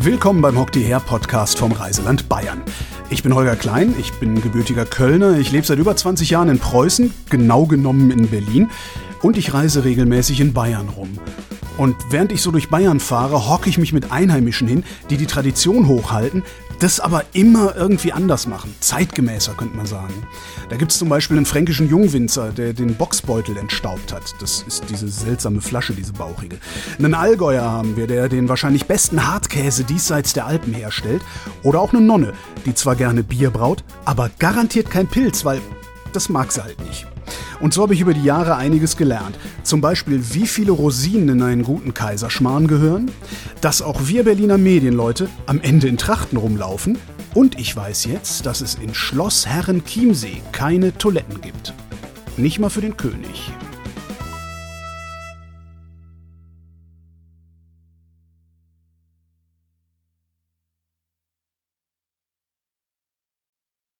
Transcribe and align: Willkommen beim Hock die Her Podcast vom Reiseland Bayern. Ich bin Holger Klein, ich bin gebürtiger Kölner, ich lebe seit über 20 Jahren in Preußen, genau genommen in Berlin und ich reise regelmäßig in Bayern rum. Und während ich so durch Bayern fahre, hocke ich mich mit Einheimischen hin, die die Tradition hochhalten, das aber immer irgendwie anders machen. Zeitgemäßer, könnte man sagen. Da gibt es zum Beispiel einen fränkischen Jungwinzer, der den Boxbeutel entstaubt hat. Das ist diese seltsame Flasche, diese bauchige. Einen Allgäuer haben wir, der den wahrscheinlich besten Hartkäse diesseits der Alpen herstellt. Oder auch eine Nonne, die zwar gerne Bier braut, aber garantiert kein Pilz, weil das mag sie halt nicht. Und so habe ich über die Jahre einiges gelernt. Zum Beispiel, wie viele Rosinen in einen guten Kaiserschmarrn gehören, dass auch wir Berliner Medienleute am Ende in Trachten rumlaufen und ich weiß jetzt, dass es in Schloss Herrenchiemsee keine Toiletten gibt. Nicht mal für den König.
Willkommen 0.00 0.40
beim 0.40 0.56
Hock 0.56 0.70
die 0.70 0.84
Her 0.84 1.00
Podcast 1.00 1.58
vom 1.58 1.72
Reiseland 1.72 2.28
Bayern. 2.28 2.62
Ich 3.10 3.24
bin 3.24 3.34
Holger 3.34 3.56
Klein, 3.56 3.96
ich 3.98 4.12
bin 4.12 4.40
gebürtiger 4.40 4.84
Kölner, 4.84 5.36
ich 5.36 5.50
lebe 5.50 5.66
seit 5.66 5.80
über 5.80 5.96
20 5.96 6.30
Jahren 6.30 6.48
in 6.48 6.60
Preußen, 6.60 7.12
genau 7.28 7.66
genommen 7.66 8.12
in 8.12 8.28
Berlin 8.28 8.70
und 9.22 9.36
ich 9.36 9.54
reise 9.54 9.84
regelmäßig 9.84 10.40
in 10.40 10.52
Bayern 10.52 10.88
rum. 10.88 11.18
Und 11.78 11.96
während 12.10 12.32
ich 12.32 12.42
so 12.42 12.50
durch 12.50 12.68
Bayern 12.68 13.00
fahre, 13.00 13.48
hocke 13.48 13.70
ich 13.70 13.78
mich 13.78 13.92
mit 13.92 14.10
Einheimischen 14.10 14.66
hin, 14.66 14.84
die 15.10 15.16
die 15.16 15.26
Tradition 15.26 15.86
hochhalten, 15.86 16.42
das 16.80 17.00
aber 17.00 17.24
immer 17.32 17.74
irgendwie 17.76 18.12
anders 18.12 18.46
machen. 18.46 18.74
Zeitgemäßer, 18.80 19.54
könnte 19.54 19.76
man 19.76 19.86
sagen. 19.86 20.14
Da 20.68 20.76
gibt 20.76 20.92
es 20.92 20.98
zum 20.98 21.08
Beispiel 21.08 21.36
einen 21.36 21.46
fränkischen 21.46 21.88
Jungwinzer, 21.88 22.50
der 22.50 22.72
den 22.72 22.94
Boxbeutel 22.96 23.56
entstaubt 23.56 24.12
hat. 24.12 24.34
Das 24.40 24.64
ist 24.66 24.84
diese 24.90 25.08
seltsame 25.08 25.60
Flasche, 25.60 25.94
diese 25.94 26.12
bauchige. 26.12 26.58
Einen 26.98 27.14
Allgäuer 27.14 27.62
haben 27.62 27.96
wir, 27.96 28.06
der 28.06 28.28
den 28.28 28.48
wahrscheinlich 28.48 28.86
besten 28.86 29.26
Hartkäse 29.26 29.84
diesseits 29.84 30.32
der 30.32 30.46
Alpen 30.46 30.74
herstellt. 30.74 31.22
Oder 31.62 31.80
auch 31.80 31.92
eine 31.92 32.02
Nonne, 32.02 32.32
die 32.66 32.74
zwar 32.74 32.96
gerne 32.96 33.22
Bier 33.22 33.50
braut, 33.50 33.84
aber 34.04 34.30
garantiert 34.38 34.90
kein 34.90 35.06
Pilz, 35.06 35.44
weil 35.44 35.60
das 36.12 36.28
mag 36.28 36.50
sie 36.52 36.62
halt 36.62 36.80
nicht. 36.80 37.06
Und 37.60 37.74
so 37.74 37.82
habe 37.82 37.94
ich 37.94 38.00
über 38.00 38.14
die 38.14 38.24
Jahre 38.24 38.56
einiges 38.56 38.96
gelernt. 38.96 39.38
Zum 39.62 39.80
Beispiel, 39.80 40.22
wie 40.32 40.46
viele 40.46 40.72
Rosinen 40.72 41.28
in 41.28 41.42
einen 41.42 41.62
guten 41.64 41.92
Kaiserschmarrn 41.94 42.68
gehören, 42.68 43.10
dass 43.60 43.82
auch 43.82 44.06
wir 44.06 44.24
Berliner 44.24 44.58
Medienleute 44.58 45.28
am 45.46 45.60
Ende 45.60 45.88
in 45.88 45.96
Trachten 45.96 46.38
rumlaufen 46.38 46.98
und 47.34 47.58
ich 47.58 47.74
weiß 47.74 48.04
jetzt, 48.06 48.46
dass 48.46 48.60
es 48.60 48.76
in 48.76 48.94
Schloss 48.94 49.46
Herrenchiemsee 49.46 50.42
keine 50.52 50.96
Toiletten 50.96 51.40
gibt. 51.40 51.74
Nicht 52.36 52.58
mal 52.58 52.70
für 52.70 52.80
den 52.80 52.96
König. 52.96 53.52